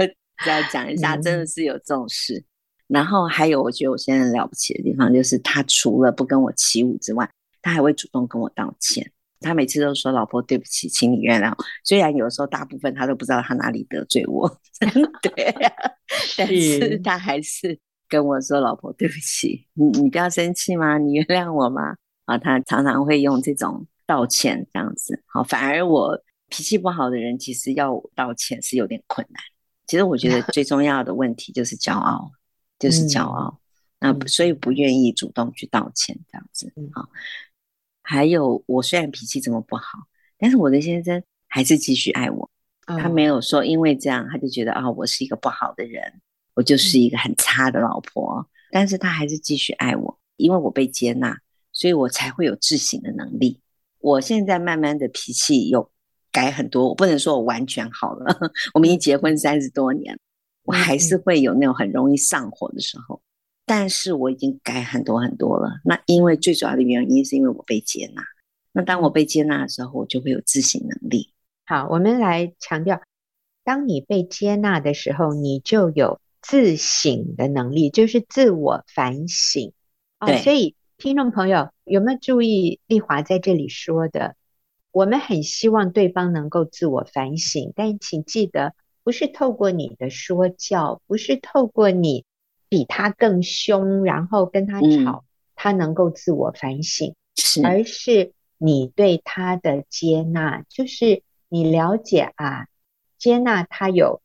[0.47, 2.43] 要讲一下，真的是有这种事。
[2.87, 7.27] 然后还有，我觉得我现在了不起的地方，就是他除了不跟我起舞之外，
[7.61, 9.09] 他还会主动跟我道歉。
[9.43, 11.53] 他每次都说：“老婆，对不起，请你原谅。”
[11.83, 14.49] 虽然有时候大部分他都不知道他哪里得罪我，
[15.21, 15.71] 对、啊，
[16.37, 17.77] 但是他还是
[18.07, 20.97] 跟我说：“老婆，对不起，你你不要生气吗？
[20.97, 25.21] 你原谅我吗？”啊，他常常会用这种道歉这样子。
[25.25, 29.43] 好，反而我脾气不好的人，其实要我道歉是有点困难。
[29.87, 32.31] 其实我觉得最重要的问题就是骄傲，
[32.79, 33.59] 就是骄傲。
[33.99, 36.71] 嗯、那所以不愿意主动去道歉这样子。
[36.93, 37.09] 好。
[38.03, 39.97] 还有，我虽然脾气这么不好，
[40.37, 42.49] 但是我的先生还是继续爱我。
[42.85, 46.21] 他没有说因为这样他就觉得啊，我是一个不好的人，
[46.53, 48.47] 我就是一个很差的老婆。
[48.71, 51.37] 但是他还是继续爱我，因为我被接纳，
[51.71, 53.61] 所以我才会有自省的能力。
[53.99, 55.89] 我现在慢慢的脾气有
[56.31, 58.37] 改很多，我不能说我完全好了。
[58.73, 60.19] 我们已经结婚三十多年，
[60.63, 63.21] 我还是会有那种很容易上火的时候。
[63.65, 65.79] 但是我已经改很多很多了。
[65.83, 68.23] 那因为最主要的原因是因为我被接纳。
[68.71, 71.33] 那当我被接纳的时候，我就会有自省能力。
[71.65, 73.01] 好，我们来强调，
[73.63, 79.71] 当你被接纳的时候，你就有自省的能力，就是自我反省
[80.17, 80.27] 啊。
[80.27, 80.41] 对。
[80.41, 84.35] 所以，听众朋友有没有注意丽华在这里说的？
[84.91, 92.25] 我们很希望对方能够自我反省，但请记得，不是透过你的说教，不是透过你
[92.73, 102.65] 比他更凶，然后跟他吵，嗯、他能够自我反省，是，而是你对他的接纳，就是你了解啊。
[103.19, 104.23] 接纳他有，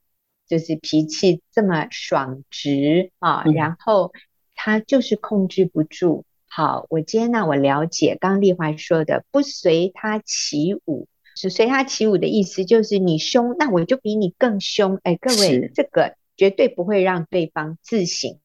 [0.49, 4.13] 就是脾气这么爽直啊，嗯、然后
[4.55, 6.25] 他就是控制不住。
[6.47, 8.17] 好，我接纳，我了解。
[8.19, 11.07] 刚丽华说的，不随他起舞，
[11.37, 14.99] 是随他起舞的意思，就是你凶，那我就比你更凶。
[15.03, 18.39] 哎，各位，这个绝对不会让对方自省，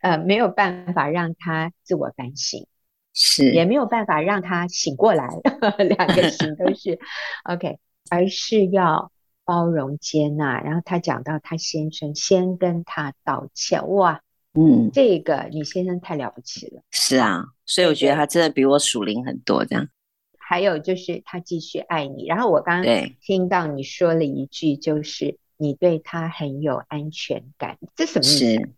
[0.00, 2.68] 呃，没有办法让他自我反省，
[3.12, 5.26] 是也没有办法让他醒过来，
[5.82, 7.00] 两个醒都是
[7.42, 9.10] OK，而是要。
[9.50, 14.20] 包容接纳，然后他讲到他先生先跟他道歉，哇，
[14.52, 16.82] 嗯，这个你先生太了不起了。
[16.90, 19.88] 是啊，所以我觉得他真的比我属灵很多这样。
[20.36, 28.38] 还有就是他继续爱你，然后我刚刚听到你说了一句，就是你对他很有安全感，这什么意思？
[28.38, 28.70] 是，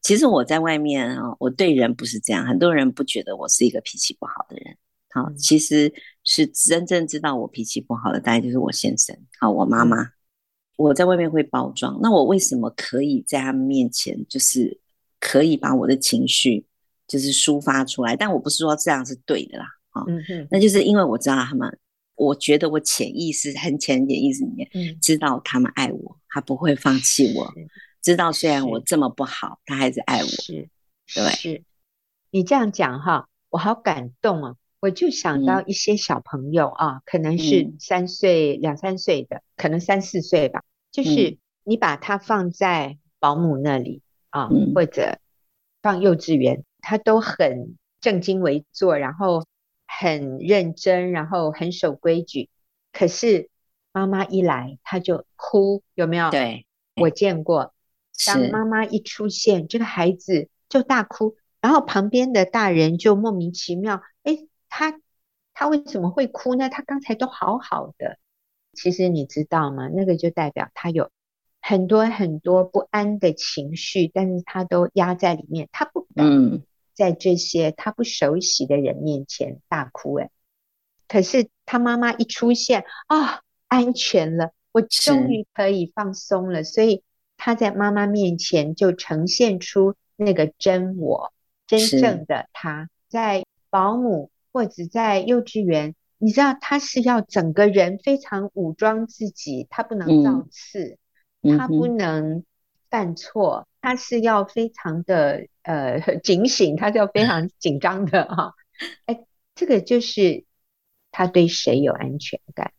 [0.00, 4.76] 其实我在外面啊，我对人不是这样，很多人不觉得我是一个脾气不好的人。
[5.10, 5.92] 好，其实
[6.24, 10.10] 是真正知道我脾气不好的，大概就是我先生，好，我妈妈。
[10.76, 14.80] 我在外面会包装，那我为什么可以在他们面前，就是
[15.20, 16.66] 可以把我的情绪
[17.06, 18.16] 就是抒发出来？
[18.16, 21.78] 但我不是说这样是对的啦，啊，嗯，那就是因为我知道他们，
[22.14, 27.52] 我觉得我潜意识很浅一点意识里面，嗯，知道他们爱我，他不会放弃我，
[28.02, 30.68] 知道虽然我这么不好，他还是爱我，是，
[31.14, 31.62] 对，是。
[32.30, 34.56] 你这样讲哈，我好感动啊。
[34.80, 40.62] 我就想到一些小朋友啊，嗯、可能是三岁、嗯、两三岁的，可能三四岁吧。
[40.92, 45.18] 就是你把他放在保姆那里啊，嗯、或者
[45.80, 49.46] 放幼稚园，他都很正襟危坐，然后
[49.86, 52.48] 很认真，然后很守规矩。
[52.92, 53.50] 可是
[53.92, 56.30] 妈妈一来，他就哭，有没有？
[56.30, 56.66] 对，
[56.96, 57.74] 我见过。
[58.26, 64.46] 当妈妈一出现，是这个孩子就大哭，然后旁边的大人就莫名其妙，哎。
[64.76, 65.00] 他
[65.52, 66.68] 他为什么会哭呢？
[66.68, 68.18] 他刚才都好好的，
[68.72, 69.86] 其实你知道吗？
[69.86, 71.12] 那个就代表他有
[71.60, 76.26] 很多很多不安的情绪，但是他都压在里面，他不敢
[76.94, 80.14] 在这些他不熟悉的人面前大哭。
[80.14, 80.30] 哎，
[81.08, 87.02] 可是他妈妈一出现啊，安全了，我终于可以放松了，所以
[87.36, 91.32] 他在妈妈面前就呈现出那个真我，
[91.66, 94.30] 真正的他在保姆。
[94.56, 100.96] 或者在幼稚园，你知道他是要整个人非常武装自己，他不能造次，
[101.42, 102.44] 嗯、他不能
[102.88, 108.54] 犯错，嗯、他是要非常的呃 警醒，他是要非常紧张的 哈。
[109.04, 110.46] 哎，这个就是
[111.10, 112.72] 他对谁有安全感。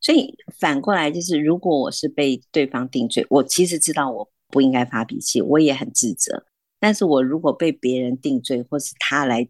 [0.00, 6.44] 所以反过来就是，如果我是被对方定罪，我其实知道我不应该发脾气，我也很自责。
[6.80, 9.48] 但是我如果被别人定罪，或是他来。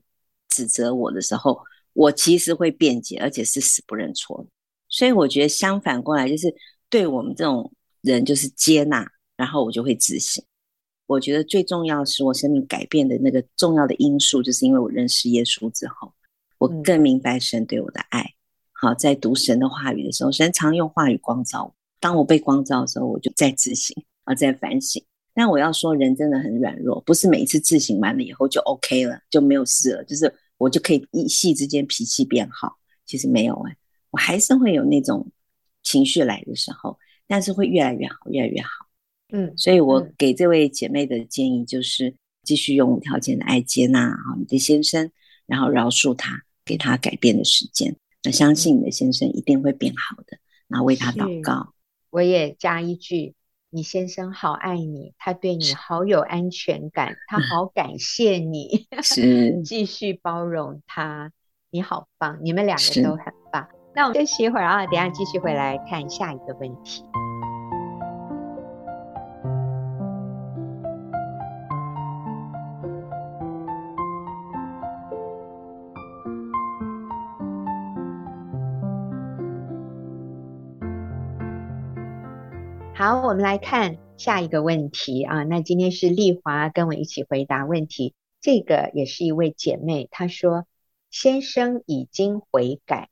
[0.50, 1.60] 指责我的时候，
[1.92, 4.44] 我其实会辩解，而且是死不认错。
[4.88, 6.52] 所以我觉得相反过来，就是
[6.88, 9.06] 对我们这种人，就是接纳，
[9.38, 10.44] 然后我就会自省。
[11.06, 16.12] 我觉得最重要是我生命改变的那个重要的因素，就是因为我认识耶稣之后，
[16.58, 18.34] 我更明白神对我的爱。
[18.72, 21.74] 好，在读神的话语的时候，神常用话语光照我。
[21.98, 25.02] 当我被光照的时候，我就在自省，啊，在反省。
[25.32, 32.76] 但我要说，人真的很软弱，不是每一次自省完了以后就 OK 了，就没有事了，就是我就可以一夕之间脾气变好。
[33.06, 33.76] 其实没有哎、欸，
[34.10, 35.26] 我还是会有那种
[35.82, 38.87] 情绪来的时候，但是会越来越好，越来越好。
[39.30, 45.10] 嗯，所以我给这位姐妹的建议就是，继续用无条件的爱接纳好你的先生，
[45.46, 47.96] 然后饶恕他，给他改变的时间。
[48.24, 51.74] 那相信你的先生一定会变好的，然后为他祷告。
[52.10, 53.34] 我也加一句。
[53.70, 61.32] 你先生好爱你，他对你好有安全感，他好感谢你， 是继续包容他，
[61.70, 63.68] 你好棒，你们两个都很棒。
[63.94, 67.02] 那我们休息一会儿啊，等下继续回来看下一个问题。
[83.08, 85.42] 好，我们来看下一个问题啊。
[85.42, 88.12] 那今天是丽华跟我一起回答问题。
[88.38, 90.66] 这个也是一位姐妹，她说
[91.08, 93.08] 先生已经悔改，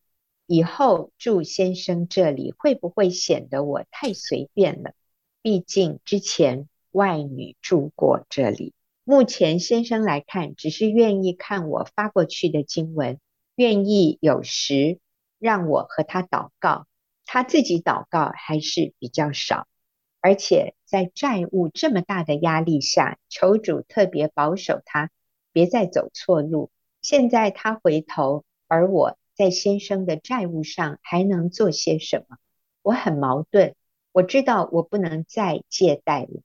[0.46, 4.92] 以后住先生这里会不会显得我太随便了？
[5.40, 8.74] 毕竟之前外女住过这里。
[9.02, 13.18] 目前先生来看，只是愿意看我发过去的经文，
[13.54, 14.98] 愿意有时
[15.38, 16.86] 让我和他祷告，
[17.24, 19.66] 他自己祷告还是比较少。
[20.26, 25.08] 而且在债务这么大的压力下，求主特别保守他，
[25.52, 26.72] 别再走错路。
[27.00, 29.16] 现在他回头，而我。
[29.36, 32.38] 在先生的债务上还能做些什么？
[32.82, 33.76] 我很矛盾。
[34.10, 36.40] 我知道我不能再借贷了，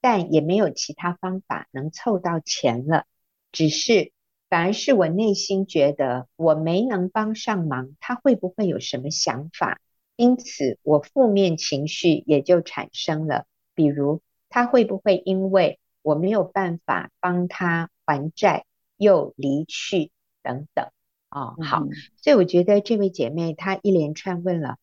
[0.00, 3.04] 但也没有其他方法能凑到钱了。
[3.50, 4.12] 只是，
[4.48, 9.80] 反而是我内心觉得我没能帮上忙，他会不会有什么想法？
[10.16, 13.46] 因此，我负面情绪也就产生了。
[13.74, 18.64] 比如，他会不会因为我没有办法帮他还债，
[18.96, 20.10] 又离去
[20.42, 20.86] 等等。
[21.30, 21.84] 哦，好，
[22.16, 24.76] 所以我觉得这位姐妹她一连串问了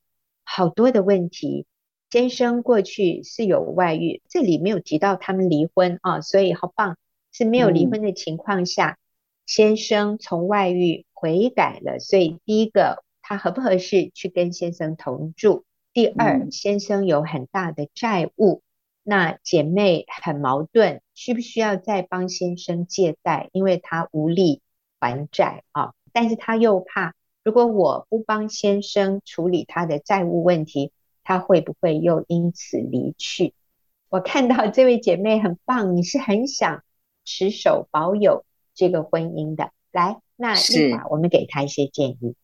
[0.44, 1.66] 好多的问题。
[2.10, 6.98] 先生过去是有外遇，这里没有提到他们离婚啊，所以好棒，
[7.32, 8.98] 是没有离婚的情况下，
[9.46, 12.00] 先生从外遇悔改了。
[12.00, 13.02] 所以第一个，
[13.32, 15.64] 他合不合适去跟先生同住？
[15.94, 18.62] 第二，先生有很大的债务，
[19.04, 23.50] 那姐妹很矛盾，需不需要再帮先生借贷？
[23.54, 24.62] 因为他无力
[25.00, 25.94] 还债啊。
[26.12, 30.92] 但是他又怕，如果我不帮先生处理他的债务问题，
[31.24, 33.54] 他会不会又因此离去？
[34.10, 36.84] 我看到这位姐妹很棒，你是很想
[37.24, 39.72] 持守保有这个婚姻的。
[39.94, 42.36] 来，那立华，我们给她一些建议。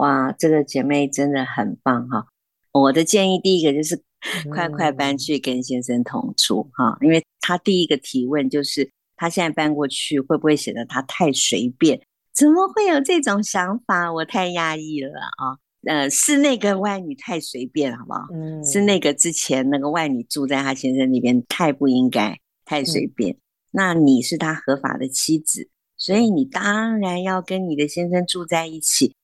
[0.00, 2.26] 哇，这个姐妹真的很棒哈！
[2.72, 4.02] 我的建议第一个就是
[4.50, 12.00] 快快搬去跟先生同住哈，嗯，因为他第一个提问就是，他现在搬过去会不会显得他太随便？
[12.32, 14.10] 怎么会有这种想法？
[14.10, 15.58] 我太压抑了啊！
[15.86, 18.20] 呃，是那个外女太随便，好不好？
[18.32, 23.32] 嗯，是那个之前那个外女住在他先生那边，太不应该，太随便。
[23.34, 23.40] 嗯。
[23.72, 29.14] 那你是他合法的妻子，所以你当然要跟你的先生住在一起，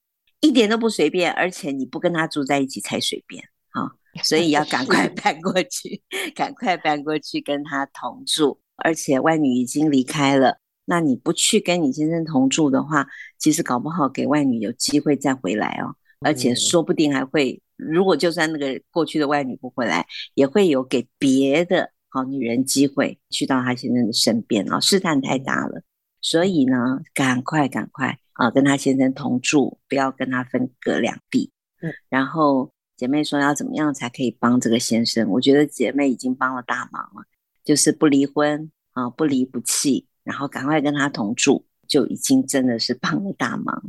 [0.46, 3.42] 一点都不随便，而且你不跟他住在一起才随便
[3.72, 3.90] 啊！
[4.22, 6.00] 所以要赶快搬过去，
[6.34, 10.58] 赶快搬过去跟他同住，而且外女已经离开了。
[10.84, 13.06] 那你不去跟你先生同住的话，
[13.38, 25.82] 其实搞不好给外女有机会再回来哦，而且说不定还会，如果就算那个过去的外女不回来，也会有给别的好女人机会去到他先生的身边啊，试探太大了，
[26.26, 31.52] 所以呢，赶快赶快啊，跟他先生同住，不要跟他分隔两地。
[31.80, 35.28] 嗯，然后姐妹说要怎么样才可以帮这个先生？
[35.28, 37.22] 我觉得姐妹已经帮了大忙了，
[37.62, 40.08] 就是不离婚啊，不离不弃。
[40.24, 43.80] 然后赶快跟他同住，就已经真的是帮了大忙。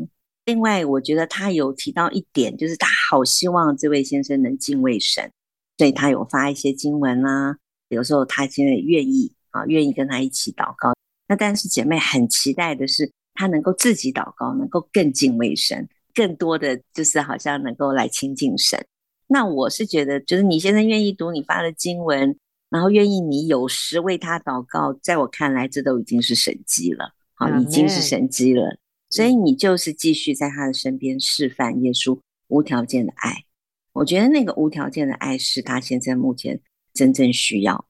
[0.46, 5.32] 另外，我觉得他有提到一点，就是他好希望这位先生能敬畏神，
[5.80, 7.58] 所以他有发一些经文啊。
[7.90, 10.94] 有时候他现在愿意啊，愿意跟他一起祷告。
[11.28, 18.86] 那但是姐妹很期待的是，她能够自己祷告，能够更敬畏神，更多的就是好像能够来亲近神。
[19.28, 22.38] 那我是觉得，就是你先生愿意读你发的经文。
[22.70, 28.78] 然后愿意你有时为他祷告，在我看来，这都已经是神迹了，好，已经是神迹了。
[29.10, 32.20] 所以你就是继续在他的身边示范耶稣
[32.50, 33.46] 无条件的爱。
[33.94, 36.60] 我觉得那个无条件的爱是他现在目前
[36.94, 37.86] 真正需要。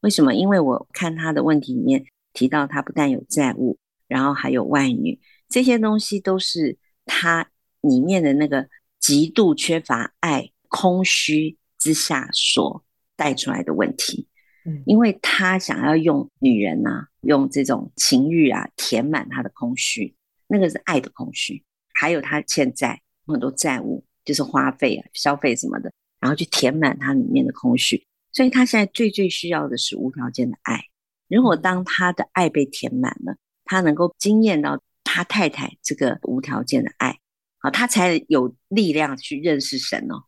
[0.00, 0.34] 为什么？
[0.34, 2.04] 因为我看他的问题里面
[2.36, 5.18] 提到，他不但有债务，然后还有外女，
[5.48, 6.76] 这些东西都是
[7.06, 7.48] 他
[7.80, 8.68] 里面的那个
[9.00, 12.84] 极度缺乏爱、空虚之下所。
[13.18, 14.28] 带出来的问题，
[14.66, 20.14] 嗯，因为他想要用女人呐、啊，用这种情欲啊，填满他的空虚，
[20.48, 21.64] 那个是爱的空虚，
[21.94, 30.84] 还有他欠债很多债务，就是花费啊、消费什么的，然后去填满他里面的空虚，所以他现在最最需要的是无条件的爱。
[31.28, 37.18] 如果当他的爱被填满了，他能够惊艳到他太太这个无条件的爱，
[37.58, 40.22] 好，他才有力量去认识神哦。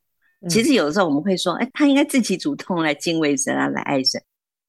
[0.48, 4.22] 其实有的时候我们会说，哎，他应该自己主动来敬畏神啊，来爱神。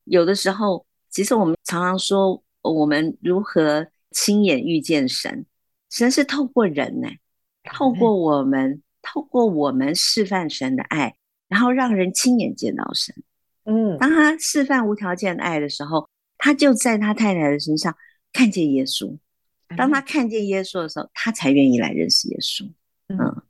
[0.06, 5.46] 有的时候，其实我们常常说，我们如何亲眼遇见神？
[5.92, 7.08] 神是透过人呢，
[7.64, 11.16] 透过我们，透过我们示范神的爱，
[11.48, 13.16] 然后让人亲眼见到神。
[13.66, 16.10] 嗯，当他示范无条件的爱的时候，
[16.40, 17.96] 他就在他太太的身上
[18.34, 19.16] 看见耶稣。
[19.78, 22.68] 当他看见耶稣的时候，他才愿意来认识耶稣。
[23.10, 23.44] 嗯。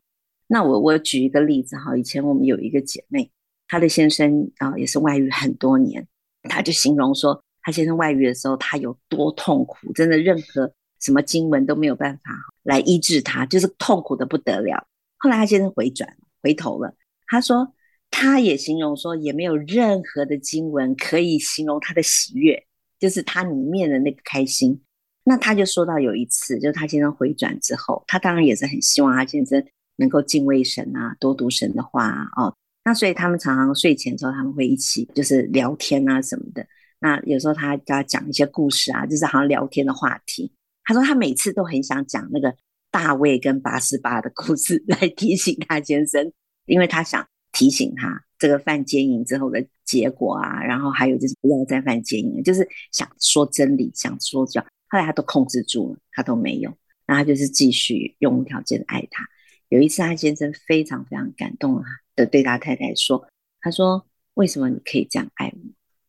[0.52, 3.30] 那我我举一个例子哈，以前我们有一个姐妹，
[3.68, 6.08] 她的先生啊也是外遇很多年，
[6.50, 12.32] 她就形容说，她先生外遇的时候，她有多痛苦，真的任何什么经文都没有办法
[12.64, 14.88] 来医治她，就是痛苦的不得了。
[15.18, 16.96] 后来他先生回转回头了，
[17.28, 17.76] 他说
[18.10, 22.66] 他也形容说也没有任何的经文可以形容他的喜悦，
[23.00, 24.80] 就是他里面的那个开心。
[25.24, 29.64] 那他就说到有一次，就是他先生回转之后，他当然也是很希望他先生
[29.98, 36.66] 能够敬畏神啊，多读神的话啊，哦，那所以他们常常睡前之后他们会一起就是聊天啊什么的。
[37.00, 40.52] 那有时候他跟他讲一些故事啊，就是好像聊天的话题。
[40.84, 42.56] 他说他每次都很想讲那个
[42.90, 46.32] 大卫跟拔示巴的故事 来提醒他先生，
[46.66, 54.66] 因为他想提醒他这个犯奸淫之后的结果啊，然后还有就是不要再犯奸淫，就是想说真理，想说教。
[54.88, 56.74] 后来他都控制住了，他都没有，
[57.06, 59.24] 然后他就是继续用无条件的爱他。
[59.68, 61.84] 有一次他先生非常非常感动啊
[62.16, 63.28] 的对他太太说
[63.62, 65.60] ：“他说为什么你可以这样爱我？”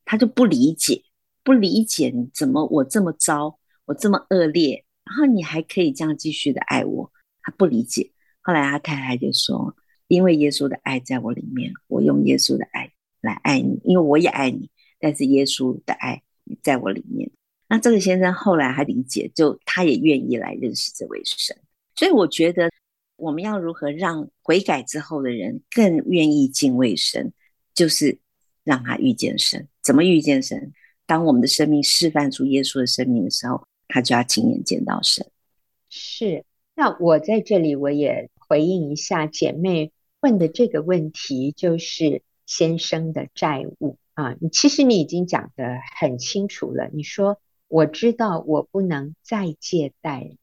[0.06, 1.02] 他就不理解，
[1.44, 7.12] 不理解你怎么我这么糟，我这么恶劣，然后你还可以这样继续的爱我，
[7.42, 8.12] 他不理解。
[8.40, 9.76] 后来他太太就说
[10.10, 12.90] ：“因为耶稣的爱在我里面，我用耶稣的爱
[13.20, 16.20] 来爱你，因为我也爱你，但是耶稣的爱
[16.64, 17.30] 在我里面。”
[17.70, 21.56] 那这个先生后来还理解，就他也愿意来认识这位神。
[21.94, 22.68] 所以我觉得
[23.14, 27.32] 我们要如何让悔改之后的人更愿意敬畏神，
[27.72, 28.18] 就是
[28.64, 29.68] 让他遇见神。
[29.80, 30.72] 怎么遇见神？
[31.06, 35.24] 当我们的生命示范出耶稣的生命的时候，他就要亲眼见到神。
[35.88, 36.44] 是。
[36.74, 44.36] 那我在这里我也回应一下姐妹问的这个问题，就是先生的债务啊。
[44.40, 46.88] 你其实你已经讲得很清楚了。
[46.92, 50.36] 你说我知道我不能再借贷了。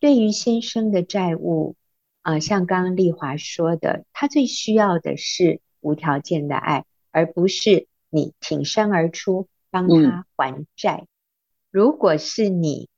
[0.00, 1.76] 对于先生的债务
[2.22, 7.86] 啊，像刚刚丽华说的，他最需要的是无条件的爱，而不是。
[8.14, 11.08] 你挺身而出帮他还债，嗯，
[11.70, 12.90] 如果是你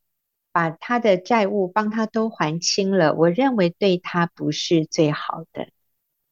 [0.51, 5.69] 把他的债务帮他都还清了，我认为对他不是最好的，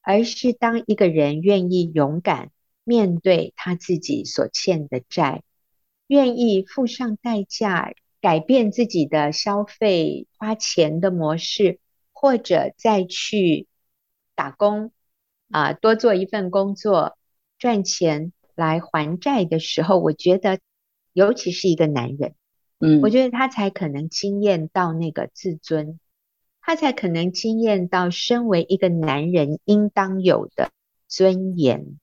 [0.03, 2.51] 而是当一个人愿意勇敢
[2.85, 5.43] 面对他自己所欠的债，
[6.07, 11.79] 愿意付上代价改变自己的消费花钱的模式，
[12.13, 13.67] 或者再去
[14.35, 14.93] 打工
[15.51, 17.17] 啊，多做一份工作
[17.59, 18.33] 赚钱。
[18.55, 20.61] 来还债的时候，我觉得，
[21.15, 22.35] 尤其是一个男人，
[22.81, 25.99] 嗯，我觉得他才可能惊艳到那个自尊，
[26.63, 30.71] 他才可能经验到身为一个男人应当有的
[31.09, 31.99] 尊严。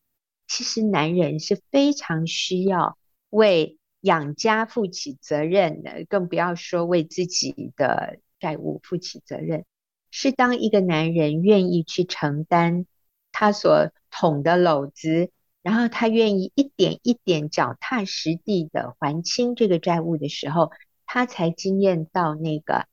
[0.48, 2.98] 其实，男人是非常需要
[3.30, 9.66] 为养家负起责任的，更不要说为自己的债务负起责任。
[10.12, 12.86] 是当一个男人愿意去承担
[13.32, 15.32] 他所捅的篓子。
[15.62, 20.72] 然后他愿意一点一点脚踏实地的还清这个债务的时候，
[21.06, 22.88] 他才经验到那个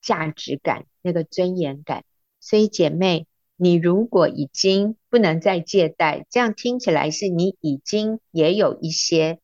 [0.00, 2.04] 价值感、那个尊严感。
[2.40, 3.26] 所以姐妹，
[3.56, 9.40] 你如果已经不能再借贷，这样听起来是你已经也有一些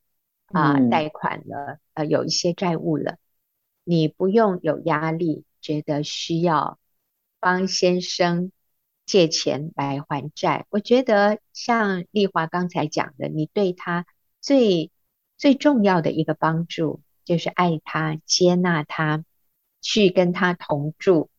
[0.46, 3.16] 啊、呃、贷款了，呃，有一些债务了，
[3.84, 6.78] 你不用有压力，觉得需要
[7.40, 8.52] 帮先生。
[9.06, 14.04] 借钱来还债，我觉得像丽华刚才讲的，你对他
[14.40, 14.90] 最
[15.38, 19.24] 最重要的一个帮助就是爱他、接纳他，
[19.86, 21.30] 去跟他同住，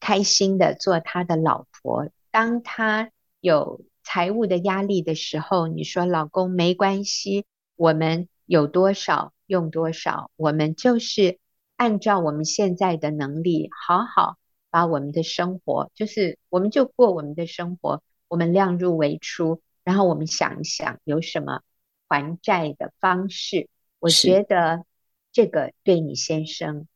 [0.00, 2.10] 开心的做他的老婆。
[2.30, 11.38] 当他有财务的压力的时候，你说老公没关系，我们有多少用多少，我们就是
[11.76, 14.36] 按照我们现在的能力好好。
[14.68, 21.62] 把我们的生活，就是我们就过我们的生活，我们量入为出，然后我们想一想有什么
[22.08, 23.70] 还债的方式。
[24.00, 24.84] 我觉得
[25.32, 26.86] 这个对你先生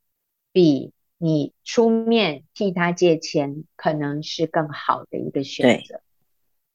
[0.51, 6.01] 比你出面替他借钱可能是更好的一个选择。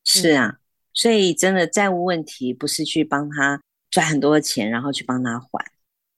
[0.05, 0.59] 是啊，
[0.93, 5.49] 所以真的债务问题不是去帮他赚很多钱，然后去帮他还。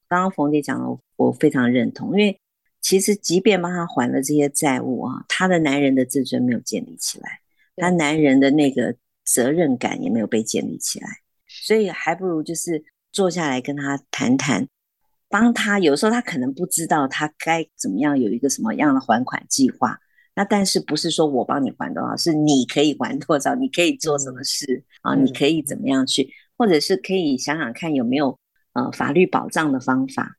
[0.09, 2.39] 刚刚冯姐讲的，我非常认同，因为。
[2.81, 7.41] 其实，即便帮他还了这些债务啊，他的男人的自尊没有建立起来，
[7.77, 8.95] 他男人的那个
[9.25, 11.09] 责任感也没有被建立起来，
[11.49, 14.69] 所以还不如就是坐下来跟他谈谈，
[15.29, 15.79] 帮他。
[15.79, 19.99] 有时候他可能不知道他该怎么样有一个什么样的还款计划，
[20.35, 25.15] 那但是不是说我帮你还多少，是你可以还多少，你可以做什么事啊？
[25.15, 28.39] 你可以怎么样去，或者是可以想想看有没有
[28.73, 30.37] 呃法律保障的方法。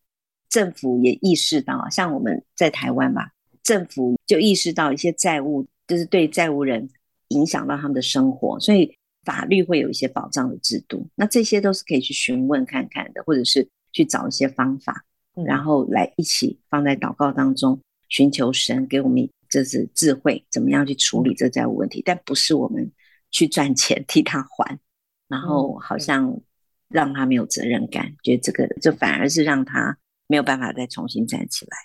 [0.49, 3.29] 政府也意识到，像我们在台湾吧，
[3.61, 6.89] 政府就意识到一些债务就是对债务人
[7.27, 8.91] 影响到他们的生活，所以
[9.23, 11.05] 法律会有一些保障的制度。
[11.13, 15.05] 那这些都是可以去询问看看的，或者是去找一些方法，
[15.45, 22.91] 然后来一起放在祷告当中，寻求神给我们这是智慧，怎么样去处理这债务问题，但不是我们
[23.31, 24.79] 去赚钱替他还，
[25.27, 26.39] 然后好像
[26.87, 31.77] 让他没有责任感，觉得这个就反而是让他没有办法再重新站起来。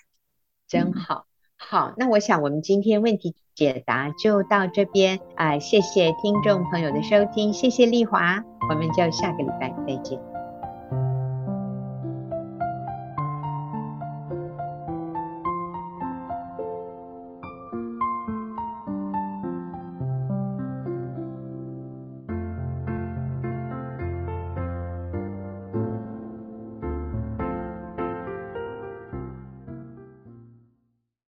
[0.67, 1.25] 真好，
[1.57, 10.34] 好，那我想我们今天问题解答就到这边啊，谢谢听众朋友的收听，谢谢丽华，我们就下个礼拜再见。